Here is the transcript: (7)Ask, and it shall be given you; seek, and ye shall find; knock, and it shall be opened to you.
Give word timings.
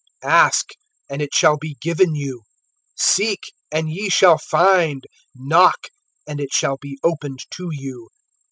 (7)Ask, 0.23 0.63
and 1.11 1.21
it 1.21 1.29
shall 1.31 1.57
be 1.59 1.75
given 1.79 2.15
you; 2.15 2.41
seek, 2.97 3.41
and 3.71 3.87
ye 3.91 4.09
shall 4.09 4.39
find; 4.39 5.03
knock, 5.35 5.89
and 6.25 6.39
it 6.41 6.51
shall 6.51 6.77
be 6.81 6.97
opened 7.03 7.45
to 7.51 7.69
you. 7.71 8.07